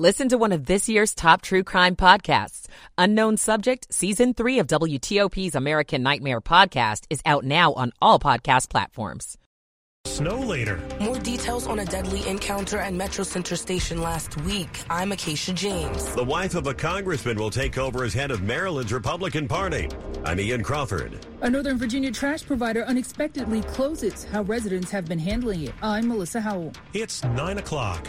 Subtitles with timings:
[0.00, 2.68] Listen to one of this year's top true crime podcasts.
[2.96, 8.70] Unknown Subject, Season 3 of WTOP's American Nightmare podcast is out now on all podcast
[8.70, 9.36] platforms.
[10.06, 10.80] Snow later.
[11.00, 14.70] More details on a deadly encounter at Metro Center Station last week.
[14.88, 16.14] I'm Acacia James.
[16.14, 19.86] The wife of a congressman will take over as head of Maryland's Republican Party.
[20.24, 21.26] I'm Ian Crawford.
[21.42, 24.24] A Northern Virginia trash provider unexpectedly closes.
[24.24, 25.74] How residents have been handling it.
[25.82, 26.72] I'm Melissa Howell.
[26.94, 28.08] It's 9 o'clock.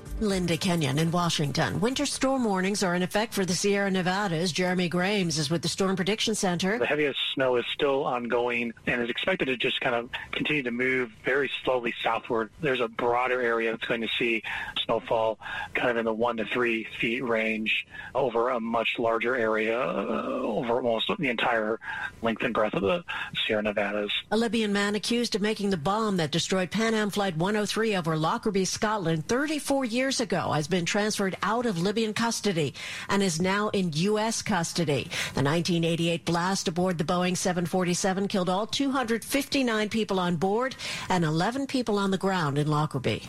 [0.21, 1.79] Linda Kenyon in Washington.
[1.79, 4.51] Winter storm warnings are in effect for the Sierra Nevadas.
[4.51, 6.77] Jeremy Grames is with the Storm Prediction Center.
[6.77, 10.69] The heaviest snow is still ongoing and is expected to just kind of continue to
[10.69, 12.51] move very slowly southward.
[12.61, 14.43] There's a broader area that's going to see
[14.85, 15.39] snowfall
[15.73, 20.41] kind of in the one to three feet range over a much larger area, uh,
[20.43, 21.79] over almost the entire
[22.21, 23.03] length and breadth of the
[23.47, 24.11] Sierra Nevadas.
[24.29, 28.15] A Libyan man accused of making the bomb that destroyed Pan Am Flight 103 over
[28.15, 32.73] Lockerbie, Scotland 34 years years ago has been transferred out of Libyan custody
[33.07, 34.41] and is now in U.S.
[34.41, 35.03] custody.
[35.35, 40.75] The 1988 blast aboard the Boeing 747 killed all 259 people on board
[41.07, 43.23] and 11 people on the ground in Lockerbie.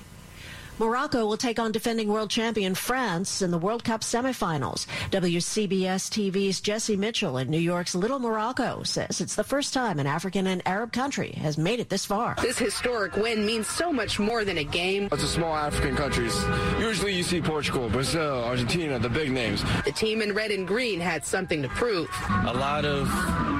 [0.83, 4.89] Morocco will take on defending world champion France in the World Cup semifinals.
[5.12, 10.08] WCBS TV's Jesse Mitchell in New York's Little Morocco says it's the first time an
[10.08, 12.34] African and Arab country has made it this far.
[12.42, 15.08] This historic win means so much more than a game.
[15.12, 16.34] It's a small African countries.
[16.80, 19.62] Usually you see Portugal, Brazil, Argentina, the big names.
[19.84, 22.08] The team in red and green had something to prove.
[22.44, 23.08] A lot of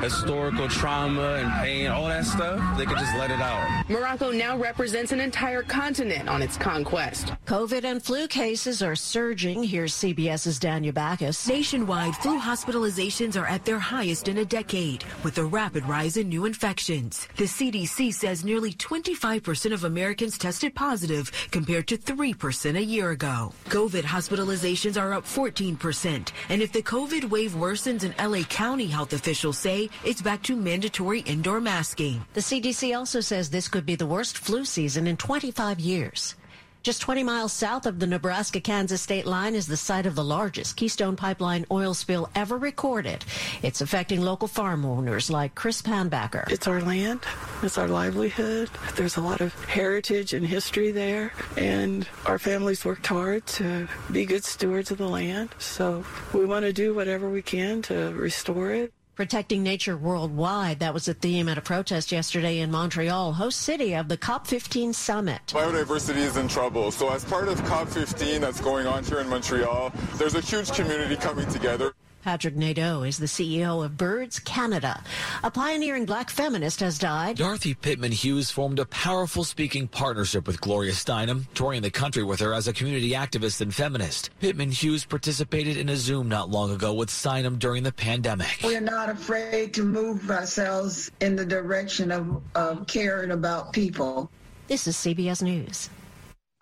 [0.03, 3.89] historical trauma and pain, all that stuff, they could just let it out.
[3.89, 7.12] Morocco now represents an entire continent on its conquest.
[7.13, 9.63] COVID and flu cases are surging.
[9.63, 11.47] Here's CBS's Daniel Backus.
[11.47, 16.29] Nationwide, flu hospitalizations are at their highest in a decade, with a rapid rise in
[16.29, 17.29] new infections.
[17.37, 23.53] The CDC says nearly 25% of Americans tested positive, compared to 3% a year ago.
[23.67, 29.13] COVID hospitalizations are up 14%, and if the COVID wave worsens in LA County, health
[29.13, 32.25] officials say it's back to mandatory indoor masking.
[32.33, 36.37] The CDC also says this could be the worst flu season in 25 years.
[36.83, 40.25] Just 20 miles south of the Nebraska Kansas state line is the site of the
[40.25, 43.25] largest Keystone Pipeline oil spill ever recorded.
[43.63, 46.51] It's affecting local farm owners like Chris Panbacker.
[46.51, 47.21] It's our land,
[47.63, 48.69] it's our livelihood.
[48.97, 54.25] There's a lot of heritage and history there, and our families worked hard to be
[54.25, 55.51] good stewards of the land.
[55.59, 56.05] So
[56.35, 58.93] we want to do whatever we can to restore it.
[59.15, 60.81] Protecting nature worldwide.
[60.81, 64.95] That was a theme at a protest yesterday in Montreal, host city of the COP15
[64.95, 65.41] summit.
[65.49, 66.91] Biodiversity is in trouble.
[66.91, 71.17] So as part of COP15 that's going on here in Montreal, there's a huge community
[71.17, 71.93] coming together.
[72.23, 75.03] Patrick Nadeau is the CEO of Birds Canada.
[75.43, 77.37] A pioneering black feminist has died.
[77.37, 82.39] Dorothy Pitman Hughes formed a powerful speaking partnership with Gloria Steinem, touring the country with
[82.39, 84.31] her as a community activist and feminist.
[84.39, 88.61] Pitman Hughes participated in a Zoom not long ago with Steinem during the pandemic.
[88.63, 94.31] We're not afraid to move ourselves in the direction of, of caring about people.
[94.69, 95.91] This is CBS News.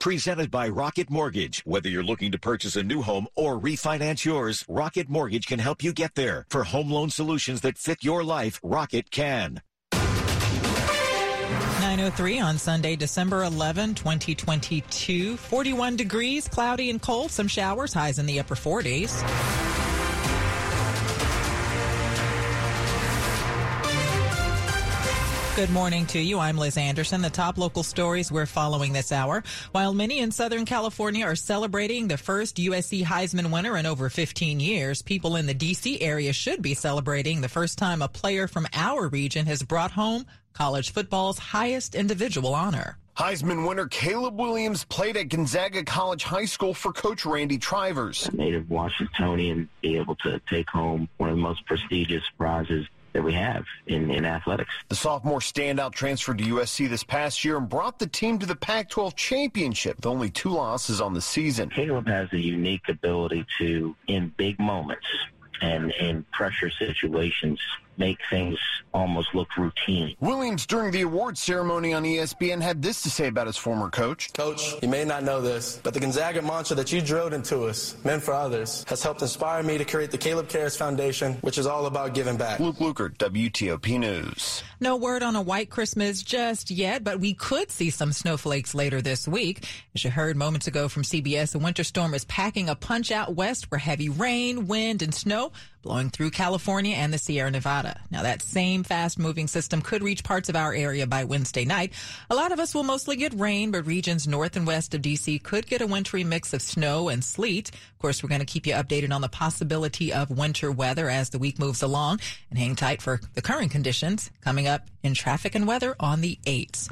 [0.00, 1.60] Presented by Rocket Mortgage.
[1.66, 5.84] Whether you're looking to purchase a new home or refinance yours, Rocket Mortgage can help
[5.84, 6.46] you get there.
[6.48, 9.60] For home loan solutions that fit your life, Rocket can.
[9.92, 15.36] 903 on Sunday, December 11, 2022.
[15.36, 19.69] 41 degrees, cloudy and cold, some showers, highs in the upper 40s.
[25.60, 26.38] Good morning to you.
[26.38, 27.20] I'm Liz Anderson.
[27.20, 29.44] The top local stories we're following this hour.
[29.72, 34.58] While many in Southern California are celebrating the first USC Heisman winner in over 15
[34.58, 38.66] years, people in the DC area should be celebrating the first time a player from
[38.72, 42.96] our region has brought home college football's highest individual honor.
[43.18, 48.26] Heisman winner Caleb Williams played at Gonzaga College High School for coach Randy Trivers.
[48.32, 53.22] A native Washingtonian be able to take home one of the most prestigious prizes that
[53.22, 54.70] we have in, in athletics.
[54.88, 58.56] The sophomore standout transferred to USC this past year and brought the team to the
[58.56, 61.70] Pac-12 championship with only two losses on the season.
[61.70, 65.06] Caleb has a unique ability to, in big moments
[65.60, 67.60] and in pressure situations,
[68.00, 68.58] make things
[68.92, 70.16] almost look routine.
[70.20, 74.32] Williams, during the award ceremony on ESPN, had this to say about his former coach.
[74.32, 77.94] Coach, you may not know this, but the Gonzaga mantra that you drilled into us,
[78.04, 81.66] men for others, has helped inspire me to create the Caleb Cares Foundation, which is
[81.66, 82.58] all about giving back.
[82.58, 84.62] Luke Lukert, WTOP News.
[84.80, 89.02] No word on a white Christmas just yet, but we could see some snowflakes later
[89.02, 89.66] this week.
[89.94, 93.34] As you heard moments ago from CBS, a winter storm is packing a punch out
[93.34, 98.00] west where heavy rain, wind, and snow blowing through California and the Sierra Nevada.
[98.10, 101.92] Now, that same fast moving system could reach parts of our area by Wednesday night.
[102.28, 105.38] A lot of us will mostly get rain, but regions north and west of D.C.
[105.40, 107.70] could get a wintry mix of snow and sleet.
[107.70, 111.30] Of course, we're going to keep you updated on the possibility of winter weather as
[111.30, 115.54] the week moves along and hang tight for the current conditions coming up in traffic
[115.54, 116.88] and weather on the 8th.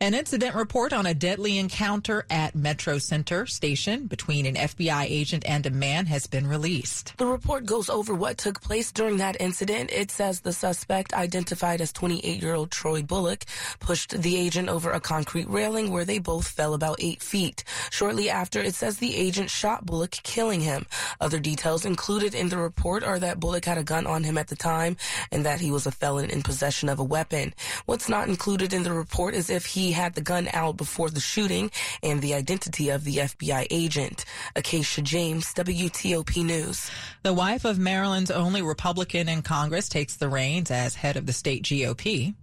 [0.00, 5.44] An incident report on a deadly encounter at Metro Center Station between an FBI agent
[5.44, 7.14] and a man has been released.
[7.16, 9.90] The report goes over what took place during that incident.
[9.90, 13.44] It says the suspect, identified as 28 year old Troy Bullock,
[13.80, 17.64] pushed the agent over a concrete railing where they both fell about eight feet.
[17.90, 20.86] Shortly after, it says the agent shot Bullock, killing him.
[21.20, 24.46] Other details included in the report are that Bullock had a gun on him at
[24.46, 24.96] the time
[25.32, 27.52] and that he was a felon in possession of a weapon.
[27.86, 31.20] What's not included in the report is if he had the gun out before the
[31.20, 31.70] shooting
[32.02, 34.24] and the identity of the FBI agent.
[34.56, 36.90] Acacia James, WTOP News.
[37.22, 41.32] The wife of Maryland's only Republican in Congress takes the reins as head of the
[41.32, 42.34] state GOP.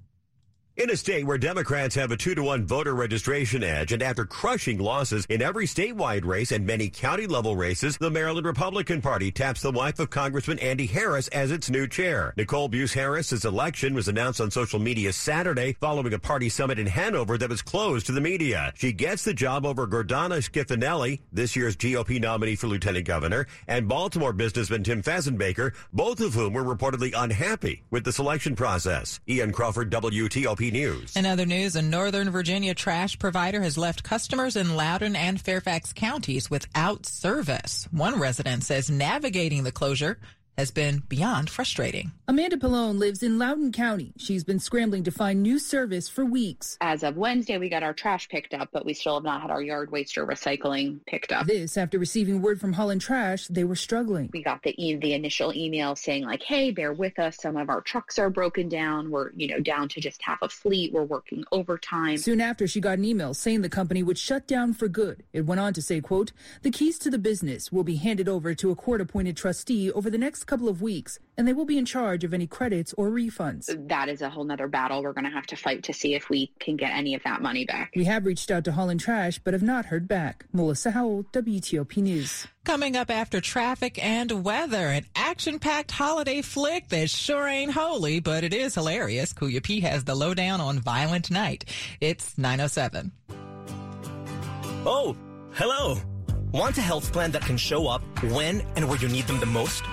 [0.78, 4.26] In a state where Democrats have a two to one voter registration edge, and after
[4.26, 9.32] crushing losses in every statewide race and many county level races, the Maryland Republican Party
[9.32, 12.34] taps the wife of Congressman Andy Harris as its new chair.
[12.36, 16.88] Nicole Beus Harris's election was announced on social media Saturday following a party summit in
[16.88, 18.74] Hanover that was closed to the media.
[18.76, 23.88] She gets the job over Gordana Schifanelli, this year's GOP nominee for lieutenant governor, and
[23.88, 29.22] Baltimore businessman Tim Fazenbaker, both of whom were reportedly unhappy with the selection process.
[29.30, 31.16] Ian Crawford, WTOP News.
[31.16, 35.94] In other news, a Northern Virginia trash provider has left customers in Loudoun and Fairfax
[35.94, 37.88] counties without service.
[37.92, 40.20] One resident says navigating the closure
[40.58, 42.12] has been beyond frustrating.
[42.28, 44.14] Amanda Pallone lives in Loudoun County.
[44.18, 46.78] She's been scrambling to find new service for weeks.
[46.82, 49.52] As of Wednesday, we got our trash picked up, but we still have not had
[49.52, 51.46] our yard waste or recycling picked up.
[51.46, 54.30] This after receiving word from Holland Trash they were struggling.
[54.34, 57.38] We got the e- the initial email saying like, "Hey, bear with us.
[57.38, 59.12] Some of our trucks are broken down.
[59.12, 60.94] We're you know down to just half a fleet.
[60.94, 64.74] We're working overtime." Soon after, she got an email saying the company would shut down
[64.74, 65.24] for good.
[65.34, 66.32] It went on to say, "quote
[66.62, 70.18] The keys to the business will be handed over to a court-appointed trustee over the
[70.18, 73.88] next couple of weeks, and they will be in charge of any credits or refunds.
[73.88, 76.30] That is a whole nother battle we're going to have to fight to see if
[76.30, 77.92] we can get any of that money back.
[77.96, 80.46] We have reached out to Holland Trash, but have not heard back.
[80.54, 82.48] Melissa Howell, WTOP News.
[82.64, 88.44] Coming up after traffic and weather, an action-packed holiday flick that sure ain't holy, but
[88.44, 89.34] it is hilarious.
[89.34, 91.66] Kuya P has the lowdown on Violent Night.
[92.02, 93.12] It's 907.
[94.88, 95.16] Oh,
[95.54, 95.98] hello.
[96.52, 99.46] Want a health plan that can show up when and where you need them the
[99.46, 99.84] most?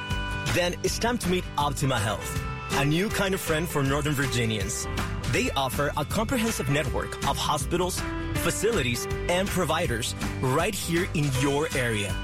[0.48, 2.42] Then it's time to meet Optima Health,
[2.72, 4.86] a new kind of friend for Northern Virginians.
[5.32, 8.02] They offer a comprehensive network of hospitals,
[8.36, 12.14] facilities, and providers right here in your area.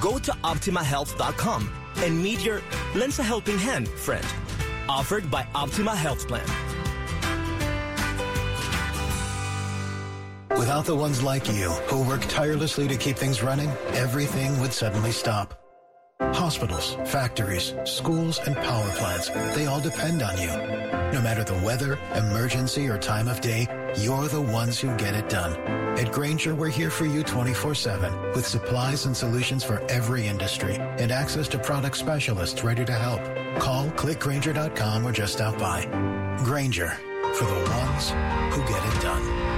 [0.00, 2.62] Go to OptimaHealth.com and meet your
[2.96, 4.26] lends a helping hand friend.
[4.88, 6.46] Offered by Optima Health Plan.
[10.58, 15.12] Without the ones like you who work tirelessly to keep things running, everything would suddenly
[15.12, 15.67] stop.
[16.34, 20.48] Hospitals, factories, schools, and power plants, they all depend on you.
[21.12, 23.66] No matter the weather, emergency, or time of day,
[23.98, 25.54] you're the ones who get it done.
[25.98, 31.10] At Grainger, we're here for you 24-7 with supplies and solutions for every industry and
[31.10, 33.20] access to product specialists ready to help.
[33.60, 35.84] Call clickgrainger.com or just stop by.
[36.44, 36.90] Grainger
[37.34, 38.10] for the ones
[38.54, 39.48] who get it done.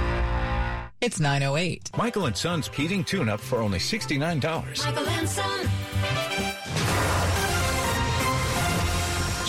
[1.01, 1.91] It's 908.
[1.97, 4.85] Michael and Son's heating tune-up for only $69.
[4.85, 5.69] Michael and Son.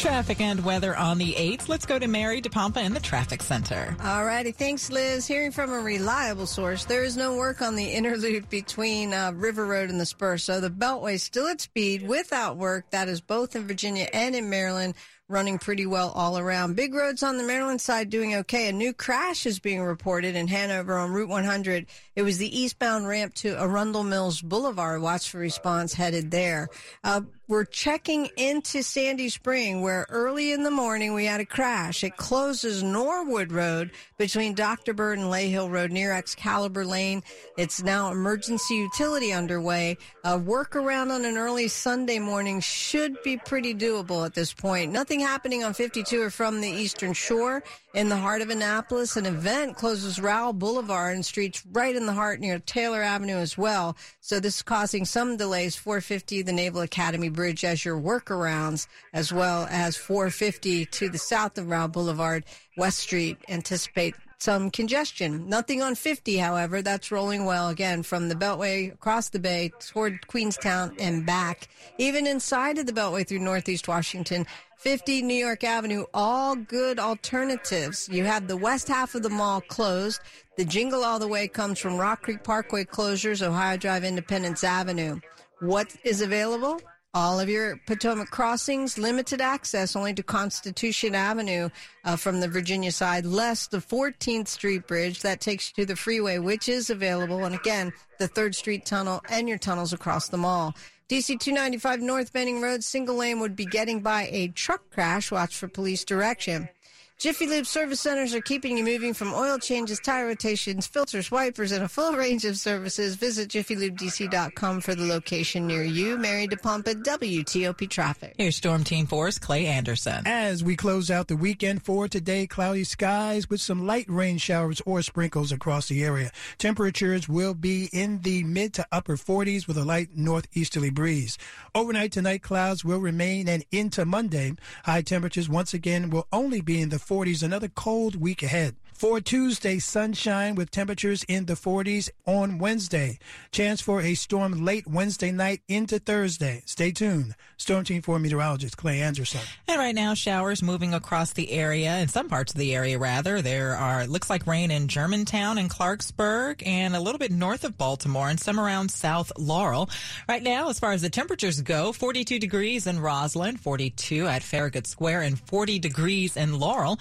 [0.03, 1.69] Traffic and weather on the 8th.
[1.69, 3.97] Let's go to Mary DePompa in the traffic center.
[4.03, 4.51] All righty.
[4.51, 5.29] Thanks, Liz.
[5.29, 9.31] Hearing from a reliable source, there is no work on the Inner Loop between uh,
[9.33, 10.39] River Road and the Spur.
[10.39, 12.91] So the Beltway still at speed without work.
[12.91, 14.97] That is both in Virginia and in Maryland
[15.29, 16.77] running pretty well all around.
[16.77, 18.69] Big roads on the Maryland side doing okay.
[18.69, 21.87] A new crash is being reported in Hanover on Route 100.
[22.15, 25.01] It was the eastbound ramp to Arundel Mills Boulevard.
[25.01, 26.69] Watch for response headed there.
[27.03, 32.03] Uh, we're checking into Sandy Spring where early in the morning we had a crash.
[32.03, 34.95] It closes Norwood Road between Dr.
[34.95, 37.23] Bird and Layhill Road near Excalibur Lane.
[37.59, 39.99] It's now emergency utility underway.
[40.25, 44.91] A workaround on an early Sunday morning should be pretty doable at this point.
[44.91, 47.63] Nothing happening on 52 or from the Eastern Shore.
[47.95, 52.15] In the heart of Annapolis, an event closes Rowe Boulevard and streets right in the
[52.15, 53.99] heart near Taylor Avenue as well.
[54.23, 55.77] So this is causing some delays.
[55.77, 61.59] 450, the Naval Academy Bridge as your workarounds, as well as 450 to the south
[61.59, 62.45] of Rowe Boulevard,
[62.79, 63.37] West Street.
[63.51, 65.49] Anticipate some congestion.
[65.49, 66.83] Nothing on 50, however.
[66.83, 71.69] That's rolling well again from the Beltway across the bay toward Queenstown and back.
[71.99, 74.45] Even inside of the Beltway through Northeast Washington,
[74.79, 78.09] 50 New York Avenue, all good alternatives.
[78.11, 80.21] You have the west half of the mall closed.
[80.57, 85.21] The jingle all the way comes from Rock Creek Parkway closures, Ohio Drive, Independence Avenue.
[85.61, 86.81] What is available?
[87.15, 91.69] All of your Potomac crossings, limited access only to Constitution Avenue
[92.07, 95.95] uh, from the Virginia side, less the 14th Street Bridge that takes you to the
[95.95, 97.45] freeway, which is available.
[97.45, 100.75] And again, the 3rd Street Tunnel and your tunnels across the mall.
[101.11, 105.31] DC 295 North Benning Road, single lane would be getting by a truck crash.
[105.31, 106.71] Watch for police direction.
[107.19, 111.71] Jiffy Lube service centers are keeping you moving from oil changes, tire rotations, filters, wipers,
[111.71, 113.15] and a full range of services.
[113.15, 116.19] Visit jiffylubedc.com for the location near you.
[116.19, 118.35] Mary DePompa, WTOP Traffic.
[118.39, 120.27] Here's Storm Team 4's Clay Anderson.
[120.27, 124.83] As we close out the weekend for today, cloudy skies with some light rain showers
[124.85, 126.33] or sprinkles across the area.
[126.59, 131.39] Temperatures will be in the mid to upper 40s with a light northeasterly breeze.
[131.73, 134.55] Overnight tonight, clouds will remain and into Monday.
[134.85, 137.43] High temperatures once again will only be in the 40s.
[137.43, 138.77] Another cold week ahead.
[139.03, 143.19] For Tuesday, sunshine with temperatures in the 40s on Wednesday.
[143.51, 146.63] Chance for a storm late Wednesday night into Thursday.
[146.67, 147.35] Stay tuned.
[147.57, 149.41] Storm Team 4 meteorologist Clay Anderson.
[149.67, 153.43] And right now, showers moving across the area, in some parts of the area rather.
[153.43, 157.77] There are, looks like rain in Germantown and Clarksburg and a little bit north of
[157.77, 159.91] Baltimore and some around South Laurel.
[160.29, 164.87] Right now, as far as the temperatures go, 42 degrees in Rosslyn, 42 at Farragut
[164.87, 167.01] Square, and 40 degrees in Laurel.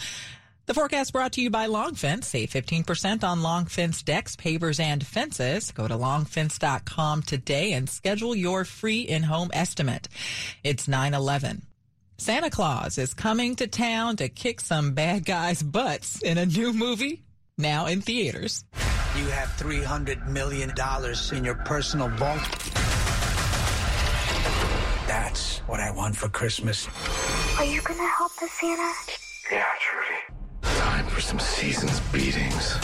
[0.71, 2.27] The forecast brought to you by Long Fence.
[2.27, 5.69] Save 15% on Long Fence decks, pavers, and fences.
[5.71, 10.07] Go to longfence.com today and schedule your free in-home estimate.
[10.63, 11.63] It's 9-11.
[12.17, 16.71] Santa Claus is coming to town to kick some bad guys' butts in a new
[16.71, 17.21] movie
[17.57, 18.63] now in theaters.
[19.17, 20.71] You have $300 million
[21.33, 22.39] in your personal vault.
[25.05, 26.87] That's what I want for Christmas.
[27.59, 28.93] Are you gonna help us, Santa?
[29.51, 30.30] Yeah, Trudy.
[31.21, 32.75] Time for some season's beatings.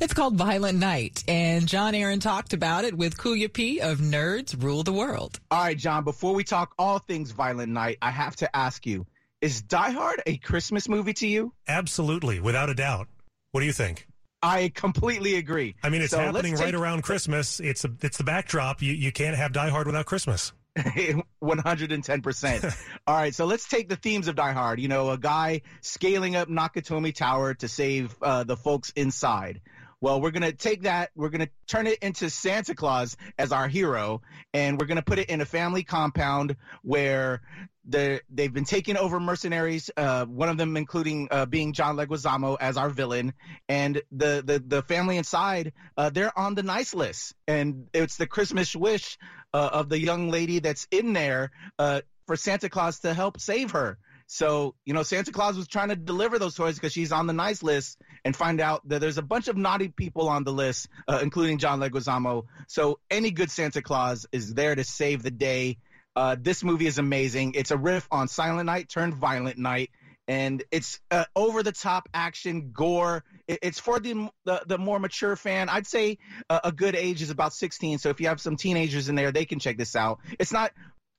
[0.00, 4.60] It's called Violent Night, and John Aaron talked about it with Kuya P of Nerds
[4.62, 5.40] Rule the World.
[5.50, 9.06] All right, John, before we talk all things Violent Night, I have to ask you
[9.40, 11.52] is Die Hard a Christmas movie to you?
[11.66, 13.08] Absolutely, without a doubt.
[13.50, 14.06] What do you think?
[14.40, 15.74] I completely agree.
[15.82, 17.58] I mean, it's So happening let's right take- around Christmas.
[17.58, 18.82] It's a, it's the backdrop.
[18.82, 20.52] You, you can't have Die Hard without Christmas.
[21.42, 22.76] 110%.
[23.06, 24.80] All right, so let's take the themes of Die Hard.
[24.80, 29.60] You know, a guy scaling up Nakatomi Tower to save uh, the folks inside.
[30.00, 33.52] Well, we're going to take that, we're going to turn it into Santa Claus as
[33.52, 37.42] our hero, and we're going to put it in a family compound where
[37.88, 42.56] the, they've been taking over mercenaries, uh, one of them including uh, being John Leguizamo
[42.60, 43.34] as our villain,
[43.68, 47.34] and the, the, the family inside, uh, they're on the nice list.
[47.46, 49.18] And it's the Christmas wish
[49.52, 53.72] uh, of the young lady that's in there uh, for Santa Claus to help save
[53.72, 53.98] her.
[54.26, 57.34] So, you know, Santa Claus was trying to deliver those toys because she's on the
[57.34, 60.88] nice list and find out that there's a bunch of naughty people on the list,
[61.06, 62.44] uh, including John Leguizamo.
[62.66, 65.78] So any good Santa Claus is there to save the day.
[66.14, 67.54] Uh, this movie is amazing.
[67.54, 69.90] It's a riff on Silent Night turned Violent Night.
[70.28, 73.24] And it's uh, over the top action, gore.
[73.48, 75.68] It, it's for the, the the more mature fan.
[75.68, 77.98] I'd say uh, a good age is about 16.
[77.98, 80.20] So if you have some teenagers in there, they can check this out.
[80.38, 80.70] It's not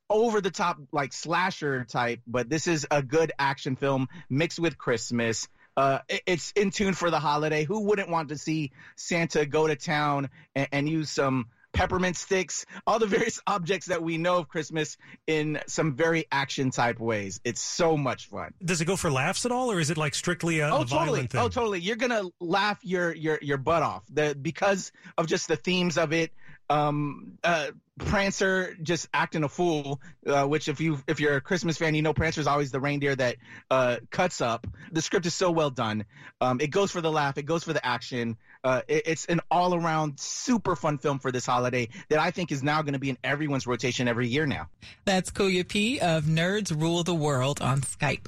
[0.10, 4.78] over the top like slasher type, but this is a good action film mixed with
[4.78, 5.50] Christmas.
[5.76, 7.66] Uh, it- it's in tune for the holiday.
[7.66, 12.66] Who wouldn't want to see Santa go to town and, and use some peppermint sticks,
[12.88, 17.42] all the various objects that we know of Christmas in some very action type ways?
[17.44, 18.54] It's so much fun.
[18.64, 21.06] Does it go for laughs at all, or is it like strictly a, Oh, totally.
[21.06, 21.42] violent thing?
[21.42, 21.80] Oh, totally.
[21.82, 24.04] You're gonna laugh your your your butt off.
[24.12, 26.32] The because of just the themes of it.
[26.74, 27.68] Um, uh,
[28.00, 32.02] Prancer just acting a fool, uh, which if you if you're a Christmas fan, you
[32.02, 33.36] know Prancer's always the reindeer that
[33.70, 34.66] uh, cuts up.
[34.92, 36.06] The script is so well done.
[36.42, 37.38] Um, it goes for the laugh.
[37.38, 38.36] It goes for the action.
[38.64, 42.52] Uh, it- it's an all around super fun film for this holiday that I think
[42.52, 44.70] is now going to be in everyone's rotation every year now.
[45.06, 48.26] That's Kuya P of Nerds Rule the World on Skype.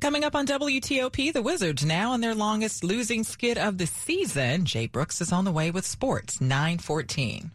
[0.00, 4.64] Coming up on WTOP, the Wizards now in their longest losing skid of the season.
[4.64, 6.40] Jay Brooks is on the way with sports.
[6.40, 7.50] 914.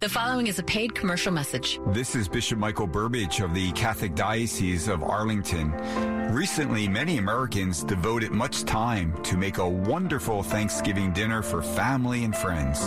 [0.00, 1.80] The following is a paid commercial message.
[1.88, 5.72] This is Bishop Michael Burbidge of the Catholic Diocese of Arlington.
[6.32, 12.36] Recently, many Americans devoted much time to make a wonderful Thanksgiving dinner for family and
[12.36, 12.86] friends.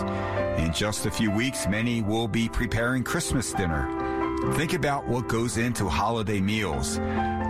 [0.58, 3.90] In just a few weeks, many will be preparing Christmas dinner.
[4.54, 6.98] Think about what goes into holiday meals.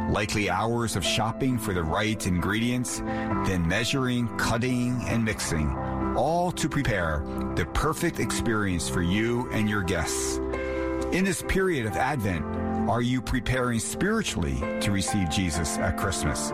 [0.10, 2.98] Likely hours of shopping for the right ingredients,
[3.46, 5.70] then measuring, cutting, and mixing,
[6.16, 7.24] all to prepare
[7.56, 10.38] the perfect experience for you and your guests.
[11.12, 12.46] In this period of Advent,
[12.90, 16.52] are you preparing spiritually to receive Jesus at Christmas?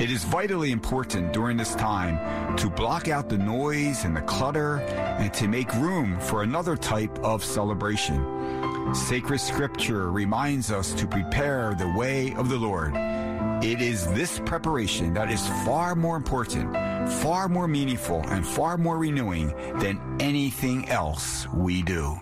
[0.00, 4.78] It is vitally important during this time to block out the noise and the clutter
[4.78, 8.94] and to make room for another type of celebration.
[8.94, 12.94] Sacred scripture reminds us to prepare the way of the Lord.
[13.62, 16.72] It is this preparation that is far more important,
[17.22, 19.48] far more meaningful, and far more renewing
[19.80, 22.20] than anything else we do.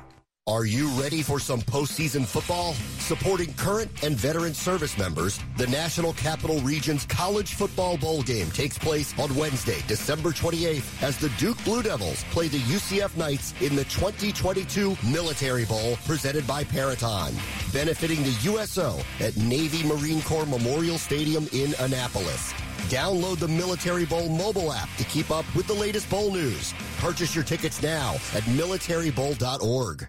[0.48, 2.74] Are you ready for some postseason football?
[3.00, 8.78] Supporting current and veteran service members, the National Capital Region's College Football Bowl game takes
[8.78, 13.74] place on Wednesday, December 28th as the Duke Blue Devils play the UCF Knights in
[13.74, 17.34] the 2022 Military Bowl presented by Peraton,
[17.72, 22.52] benefiting the USO at Navy Marine Corps Memorial Stadium in Annapolis.
[22.88, 26.72] Download the Military Bowl mobile app to keep up with the latest bowl news.
[26.98, 30.06] Purchase your tickets now at militarybowl.org.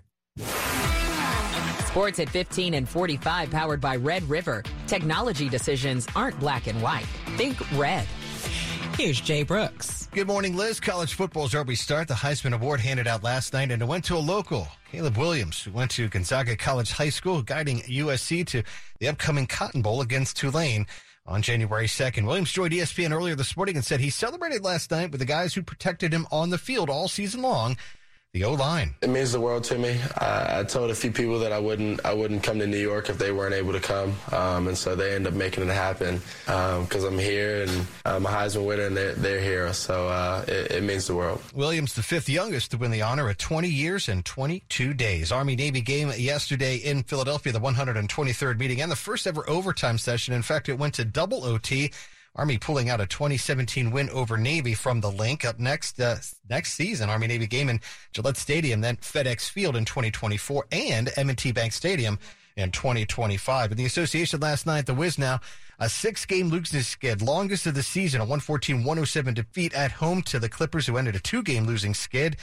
[1.87, 4.63] Sports at 15 and 45 powered by Red River.
[4.85, 7.05] Technology decisions aren't black and white.
[7.37, 8.05] Think red.
[8.97, 10.07] Here's Jay Brooks.
[10.11, 10.79] Good morning, Liz.
[10.79, 12.07] College football's early start.
[12.07, 15.61] The Heisman Award handed out last night, and it went to a local, Caleb Williams,
[15.61, 18.63] who went to Gonzaga College High School, guiding USC to
[18.99, 20.87] the upcoming Cotton Bowl against Tulane
[21.27, 22.25] on January 2nd.
[22.25, 25.53] Williams joined ESPN earlier this morning and said he celebrated last night with the guys
[25.53, 27.77] who protected him on the field all season long
[28.33, 28.93] the O line.
[29.01, 29.99] It means the world to me.
[30.17, 33.09] I, I, told a few people that I wouldn't I wouldn't come to New York
[33.09, 36.21] if they weren't able to come, um, and so they end up making it happen
[36.45, 39.71] because um, I'm here and I'm a Heisman winner and they're, they're here.
[39.73, 41.41] So uh, it, it, means the world.
[41.53, 45.31] Williams, the fifth youngest to win the honor at 20 years and 22 days.
[45.31, 50.33] Army Navy game yesterday in Philadelphia, the 123rd meeting and the first ever overtime session.
[50.33, 51.91] In fact, it went to double OT.
[52.37, 55.43] Army pulling out a 2017 win over Navy from the Linc.
[55.43, 56.17] Up next, uh,
[56.49, 57.81] next season, Army Navy game in
[58.13, 62.19] Gillette Stadium, then FedEx Field in 2024, and M&T Bank Stadium
[62.55, 63.71] in 2025.
[63.71, 65.39] In the association last night, the Wiz now
[65.79, 70.49] a six-game losing skid, longest of the season, a 114-107 defeat at home to the
[70.49, 72.37] Clippers, who ended a two-game losing skid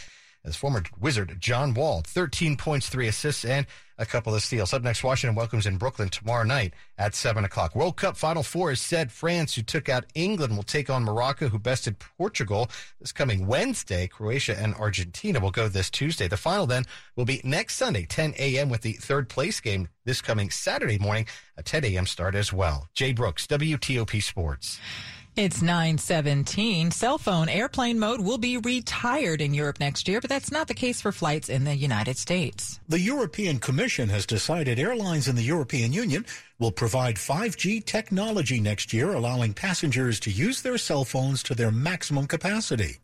[0.45, 3.67] as former Wizard John Wall, 13 points, three assists, and
[3.99, 4.73] a couple of steals.
[4.73, 7.75] Up next, Washington welcomes in Brooklyn tomorrow night at 7 o'clock.
[7.75, 11.49] World Cup Final Four is said France, who took out England, will take on Morocco,
[11.49, 12.69] who bested Portugal
[13.01, 14.07] this coming Wednesday.
[14.07, 16.29] Croatia and Argentina will go this Tuesday.
[16.29, 16.85] The final then
[17.17, 21.27] will be next Sunday, 10 a.m., with the third place game this coming Saturday morning,
[21.57, 22.07] a 10 a.m.
[22.07, 22.89] start as well.
[22.95, 24.79] Jay Brooks, WTOP Sports.
[25.37, 26.93] It's 917.
[26.93, 30.75] Cell phone airplane mode will be retired in Europe next year, but that's not the
[30.75, 32.79] case for flights in the United States.
[32.89, 36.25] The European Commission has decided airlines in the European Union
[36.61, 41.73] will provide 5G technology next year, allowing passengers to use their cell phones to their
[41.73, 42.99] maximum capacity.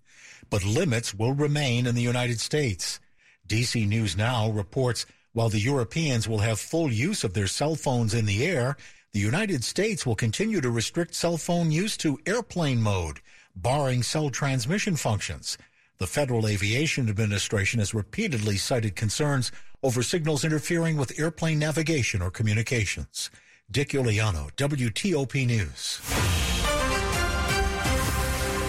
[0.50, 3.00] But limits will remain in the United States.
[3.48, 8.14] DC News Now reports while the Europeans will have full use of their cell phones
[8.14, 8.76] in the air,
[9.12, 13.20] the United States will continue to restrict cell phone use to airplane mode,
[13.56, 15.58] barring cell transmission functions.
[15.98, 19.50] The Federal Aviation Administration has repeatedly cited concerns
[19.82, 23.30] over signals interfering with airplane navigation or communications.
[23.70, 26.49] Dick Uliano, WTOP News.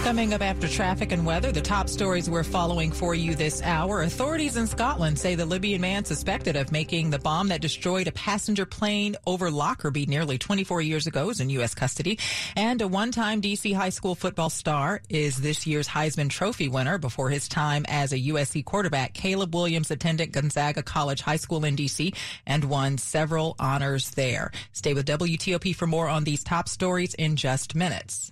[0.04, 4.02] Coming up after traffic and weather, the top stories we're following for you this hour.
[4.02, 8.12] Authorities in Scotland say the Libyan man suspected of making the bomb that destroyed a
[8.12, 11.76] passenger plane over Lockerbie nearly 24 years ago is in U.S.
[11.76, 12.18] custody.
[12.56, 13.74] And a one-time D.C.
[13.74, 16.98] high school football star is this year's Heisman Trophy winner.
[16.98, 21.76] Before his time as a USC quarterback, Caleb Williams attended Gonzaga College High School in
[21.76, 22.12] D.C.
[22.48, 24.52] and won several honors there.
[24.74, 28.32] Stay with WTOP for more on these top stories in just minutes.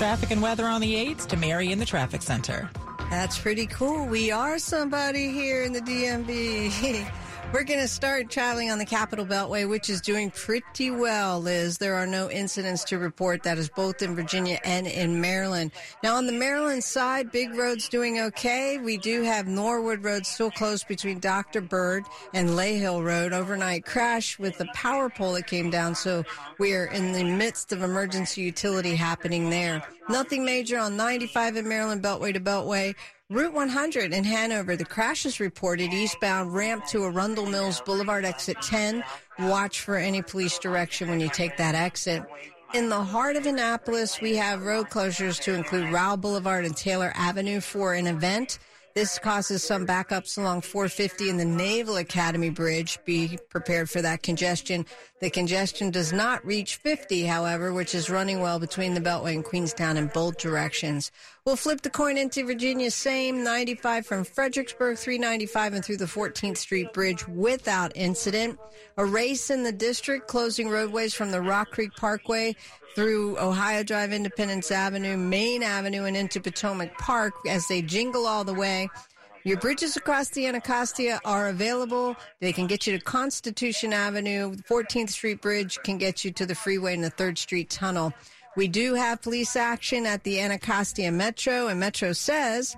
[0.00, 2.70] Traffic and weather on the 8s to Mary in the traffic center.
[3.10, 4.06] That's pretty cool.
[4.06, 7.06] We are somebody here in the DMV.
[7.52, 11.78] We're going to start traveling on the Capital Beltway, which is doing pretty well, Liz.
[11.78, 13.42] There are no incidents to report.
[13.42, 15.72] That is both in Virginia and in Maryland.
[16.04, 18.78] Now, on the Maryland side, Big Road's doing okay.
[18.78, 21.60] We do have Norwood Road still closed between Dr.
[21.60, 23.32] Bird and Layhill Road.
[23.32, 25.96] Overnight crash with the power pole that came down.
[25.96, 26.24] So
[26.60, 29.82] we are in the midst of emergency utility happening there.
[30.08, 32.94] Nothing major on 95 in Maryland, Beltway to Beltway.
[33.30, 38.60] Route 100 in Hanover, the crash is reported eastbound ramp to Arundel Mills Boulevard exit
[38.60, 39.04] 10.
[39.38, 42.24] Watch for any police direction when you take that exit.
[42.74, 47.12] In the heart of Annapolis, we have road closures to include Rowe Boulevard and Taylor
[47.14, 48.58] Avenue for an event.
[48.92, 52.98] This causes some backups along 450 and the Naval Academy Bridge.
[53.04, 54.84] Be prepared for that congestion.
[55.20, 59.44] The congestion does not reach 50, however, which is running well between the Beltway and
[59.44, 61.12] Queenstown in both directions.
[61.46, 66.58] We'll flip the coin into Virginia, same 95 from Fredericksburg, 395 and through the 14th
[66.58, 68.58] Street Bridge without incident.
[68.98, 72.54] A race in the district, closing roadways from the Rock Creek Parkway
[72.94, 78.44] through Ohio Drive, Independence Avenue, Maine Avenue, and into Potomac Park as they jingle all
[78.44, 78.90] the way.
[79.42, 82.14] Your bridges across the Anacostia are available.
[82.40, 84.54] They can get you to Constitution Avenue.
[84.56, 88.12] The 14th Street Bridge can get you to the freeway and the 3rd Street Tunnel.
[88.60, 92.76] We do have police action at the Anacostia Metro, and Metro says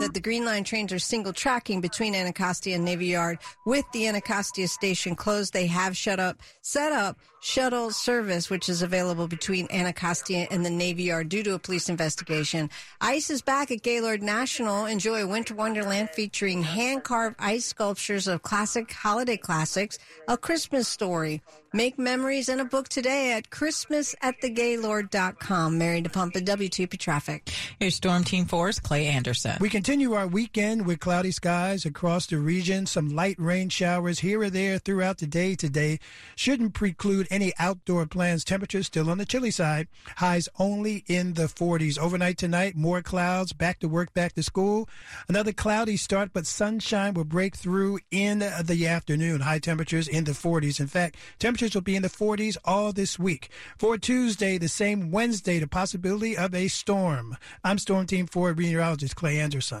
[0.00, 3.38] that the Green Line trains are single tracking between Anacostia and Navy Yard.
[3.66, 8.82] With the Anacostia station closed, they have shut up, set up shuttle service, which is
[8.82, 12.70] available between Anacostia and the Navy Yard due to a police investigation.
[13.00, 14.86] Ice is back at Gaylord National.
[14.86, 20.88] Enjoy a winter wonderland featuring hand carved ice sculptures of classic holiday classics, a Christmas
[20.88, 21.42] story.
[21.72, 25.78] Make memories in a book today at christmasatthegaylord.com.
[25.78, 27.48] Mary DePompa, WTP Traffic.
[27.78, 29.56] Here's Storm Team 4's Clay Anderson.
[29.60, 32.86] We continue our weekend with cloudy skies across the region.
[32.86, 35.98] Some light rain showers here or there throughout the day today
[36.36, 38.44] shouldn't preclude any outdoor plans.
[38.44, 39.88] Temperatures still on the chilly side.
[40.18, 41.98] Highs only in the 40s.
[41.98, 43.52] Overnight tonight, more clouds.
[43.52, 44.88] Back to work, back to school.
[45.28, 49.40] Another cloudy start, but sunshine will break through in the afternoon.
[49.40, 50.78] High temperatures in the 40s.
[50.78, 53.50] In fact, temperatures will be in the 40s all this week.
[53.76, 57.36] For Tuesday, the same Wednesday, the possibility of a storm.
[57.64, 59.79] I'm Storm Team 4 meteorologist Clay Anderson.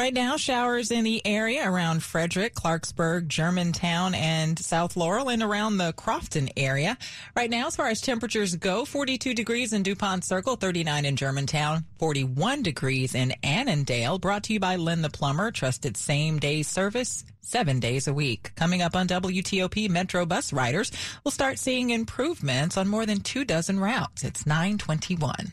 [0.00, 5.76] Right now, showers in the area around Frederick, Clarksburg, Germantown, and South Laurel, and around
[5.76, 6.96] the Crofton area.
[7.36, 11.84] Right now, as far as temperatures go, 42 degrees in DuPont Circle, 39 in Germantown,
[11.98, 14.18] 41 degrees in Annandale.
[14.18, 18.52] Brought to you by Len the Plumber, trusted same day service seven days a week.
[18.54, 20.90] Coming up on WTOP, Metro bus riders
[21.24, 24.24] will start seeing improvements on more than two dozen routes.
[24.24, 25.52] It's 921.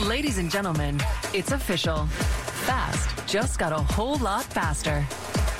[0.00, 1.00] Ladies and gentlemen,
[1.32, 2.06] it's official.
[2.66, 5.04] Fast just got a whole lot faster.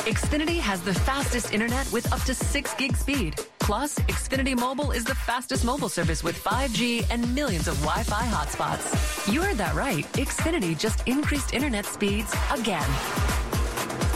[0.06, 3.40] Xfinity has the fastest internet with up to 6 gig speed.
[3.58, 9.32] Plus, Xfinity Mobile is the fastest mobile service with 5G and millions of Wi-Fi hotspots.
[9.32, 10.04] You heard that right.
[10.12, 12.88] Xfinity just increased internet speeds again.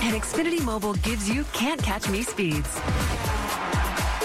[0.03, 2.73] And Xfinity Mobile gives you can't catch me speeds.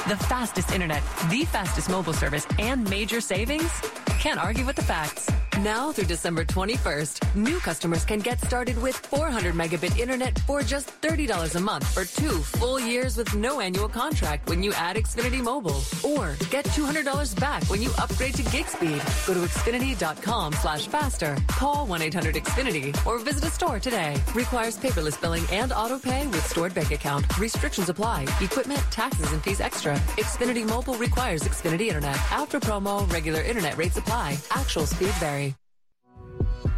[0.07, 3.71] The fastest internet, the fastest mobile service, and major savings?
[4.19, 5.31] Can't argue with the facts.
[5.59, 10.89] Now through December 21st, new customers can get started with 400 megabit internet for just
[11.01, 15.41] $30 a month for two full years with no annual contract when you add Xfinity
[15.41, 15.81] Mobile.
[16.03, 19.01] Or get $200 back when you upgrade to gig speed.
[19.25, 21.37] Go to Xfinity.com slash faster.
[21.47, 24.17] Call 1-800-XFINITY or visit a store today.
[24.33, 27.25] Requires paperless billing and auto pay with stored bank account.
[27.39, 28.23] Restrictions apply.
[28.41, 29.95] Equipment, taxes, and fees extra.
[30.17, 32.17] Xfinity Mobile requires Xfinity Internet.
[32.31, 34.37] After promo, regular internet rates apply.
[34.51, 35.44] Actual speed vary.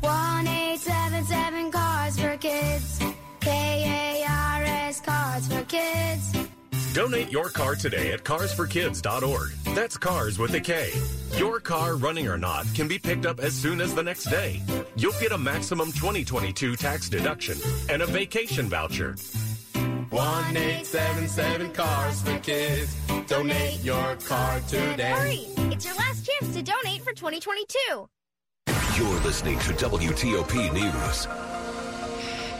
[0.00, 3.00] 1877 Cars for Kids.
[3.40, 6.32] KARS Cars for Kids.
[6.92, 9.50] Donate your car today at carsforkids.org.
[9.74, 10.92] That's cars with a K.
[11.36, 14.62] Your car, running or not, can be picked up as soon as the next day.
[14.96, 17.58] You'll get a maximum 2022 tax deduction
[17.90, 19.14] and a vacation voucher.
[20.10, 22.96] 1877 Cars for Kids.
[23.26, 25.10] Donate your car today.
[25.10, 25.46] Hurry!
[25.72, 28.08] It's your last chance to donate for 2022.
[28.96, 31.28] You're listening to WTOP News.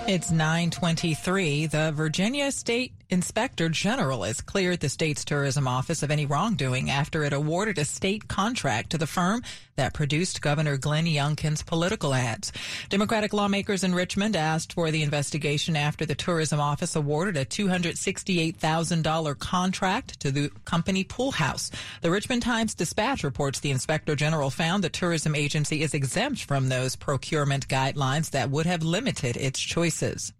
[0.07, 1.65] It's 923.
[1.65, 7.23] The Virginia State Inspector General has cleared the state's tourism office of any wrongdoing after
[7.23, 9.45] it awarded a state contract to the firm
[9.77, 12.51] that produced Governor Glenn Youngkin's political ads.
[12.89, 19.39] Democratic lawmakers in Richmond asked for the investigation after the tourism office awarded a $268,000
[19.39, 21.71] contract to the company Pool House.
[22.03, 26.69] The Richmond Times Dispatch reports the Inspector General found the tourism agency is exempt from
[26.69, 30.33] those procurement guidelines that would have limited its choices.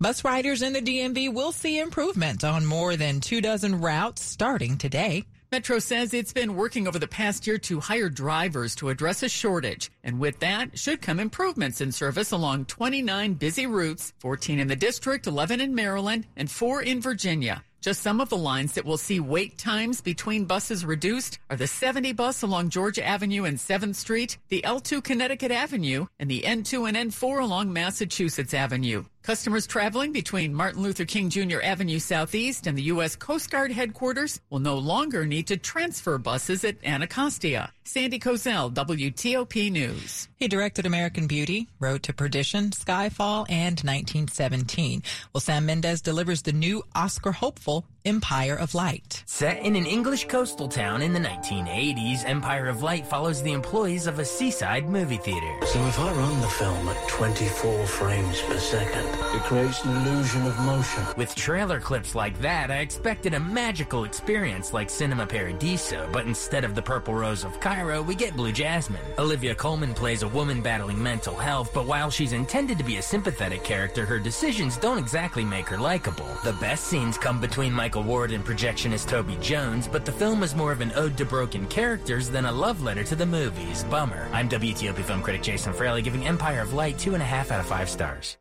[0.00, 4.78] Bus riders in the DMV will see improvement on more than two dozen routes starting
[4.78, 5.24] today.
[5.50, 9.28] Metro says it's been working over the past year to hire drivers to address a
[9.28, 9.90] shortage.
[10.04, 14.76] And with that should come improvements in service along 29 busy routes, 14 in the
[14.76, 17.64] district, 11 in Maryland, and 4 in Virginia.
[17.80, 21.66] Just some of the lines that will see wait times between buses reduced are the
[21.66, 26.88] 70 bus along Georgia Avenue and 7th Street, the L2 Connecticut Avenue, and the N2
[26.88, 29.04] and N4 along Massachusetts Avenue.
[29.28, 31.60] Customers traveling between Martin Luther King Jr.
[31.62, 33.14] Avenue Southeast and the U.S.
[33.14, 37.74] Coast Guard headquarters will no longer need to transfer buses at Anacostia.
[37.88, 40.28] Sandy Kozel, WTOP News.
[40.36, 45.02] He directed American Beauty, Road to Perdition, Skyfall, and 1917.
[45.32, 49.22] Well, Sam Mendes delivers the new Oscar hopeful Empire of Light.
[49.26, 54.06] Set in an English coastal town in the 1980s, Empire of Light follows the employees
[54.06, 55.66] of a seaside movie theater.
[55.66, 60.46] So if I run the film at 24 frames per second, it creates an illusion
[60.46, 61.02] of motion.
[61.16, 66.64] With trailer clips like that, I expected a magical experience like Cinema Paradiso, but instead
[66.64, 69.00] of the purple rose of Cairo, we get blue jasmine.
[69.18, 73.02] Olivia Colman plays a woman battling mental health, but while she's intended to be a
[73.02, 76.28] sympathetic character, her decisions don't exactly make her likable.
[76.44, 80.54] The best scenes come between Michael Ward and projectionist Toby Jones, but the film is
[80.54, 83.84] more of an ode to broken characters than a love letter to the movies.
[83.84, 84.28] Bummer.
[84.32, 87.60] I'm WTOP film critic Jason Fraley giving Empire of Light two and a half out
[87.60, 88.36] of five stars.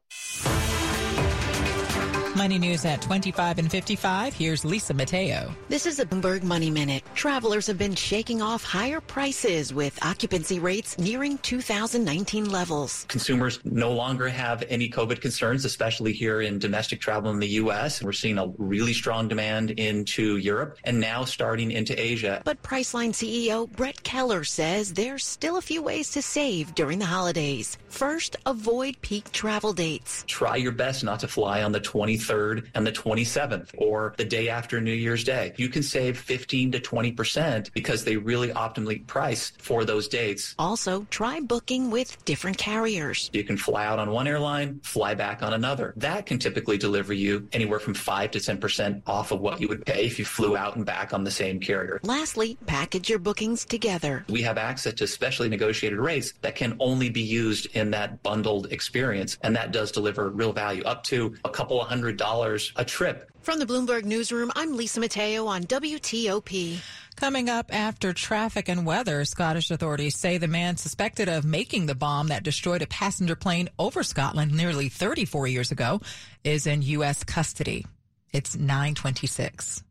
[2.37, 4.31] Money news at 25 and 55.
[4.31, 5.51] Here's Lisa Mateo.
[5.69, 7.01] This is a Bloomberg Money Minute.
[7.15, 13.05] Travelers have been shaking off higher prices with occupancy rates nearing 2019 levels.
[13.07, 18.03] Consumers no longer have any COVID concerns, especially here in domestic travel in the U.S.
[18.03, 22.43] We're seeing a really strong demand into Europe and now starting into Asia.
[22.45, 27.05] But Priceline CEO Brett Keller says there's still a few ways to save during the
[27.07, 27.79] holidays.
[27.97, 30.23] First, avoid peak travel dates.
[30.27, 34.25] Try your best not to fly on the 23rd 23rd and the 27th or the
[34.25, 35.53] day after New Year's Day.
[35.57, 40.55] You can save 15 to 20% because they really optimally price for those dates.
[40.59, 43.29] Also, try booking with different carriers.
[43.33, 45.93] You can fly out on one airline, fly back on another.
[45.97, 49.85] That can typically deliver you anywhere from 5 to 10% off of what you would
[49.85, 51.99] pay if you flew out and back on the same carrier.
[52.03, 54.25] Lastly, package your bookings together.
[54.29, 58.71] We have access to specially negotiated rates that can only be used in that bundled
[58.71, 62.85] experience, and that does deliver real value up to a couple of hundred dollars a
[62.85, 63.31] trip.
[63.41, 66.79] From the Bloomberg Newsroom, I'm Lisa Mateo on WTOP.
[67.15, 71.95] Coming up after traffic and weather, Scottish authorities say the man suspected of making the
[71.95, 76.01] bomb that destroyed a passenger plane over Scotland nearly 34 years ago
[76.43, 77.23] is in U.S.
[77.23, 77.85] custody.
[78.33, 79.81] It's 926.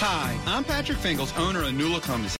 [0.00, 2.36] Hi, I'm Patrick Fingles, owner of Newell Homes.